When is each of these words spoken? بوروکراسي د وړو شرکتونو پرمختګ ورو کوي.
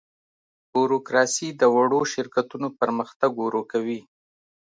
بوروکراسي 0.71 1.47
د 1.59 1.61
وړو 1.75 2.01
شرکتونو 2.13 2.67
پرمختګ 2.79 3.31
ورو 3.37 3.61
کوي. 3.71 3.99